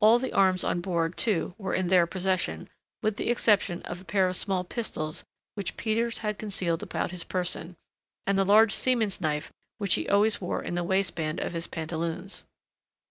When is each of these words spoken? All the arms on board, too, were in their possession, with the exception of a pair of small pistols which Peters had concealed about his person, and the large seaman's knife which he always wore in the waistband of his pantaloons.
All 0.00 0.18
the 0.18 0.34
arms 0.34 0.64
on 0.64 0.82
board, 0.82 1.16
too, 1.16 1.54
were 1.56 1.72
in 1.72 1.86
their 1.88 2.06
possession, 2.06 2.68
with 3.00 3.16
the 3.16 3.30
exception 3.30 3.80
of 3.84 4.02
a 4.02 4.04
pair 4.04 4.28
of 4.28 4.36
small 4.36 4.64
pistols 4.64 5.24
which 5.54 5.78
Peters 5.78 6.18
had 6.18 6.38
concealed 6.38 6.82
about 6.82 7.10
his 7.10 7.24
person, 7.24 7.76
and 8.26 8.36
the 8.36 8.44
large 8.44 8.74
seaman's 8.74 9.18
knife 9.18 9.50
which 9.78 9.94
he 9.94 10.06
always 10.10 10.42
wore 10.42 10.62
in 10.62 10.74
the 10.74 10.84
waistband 10.84 11.40
of 11.40 11.54
his 11.54 11.68
pantaloons. 11.68 12.44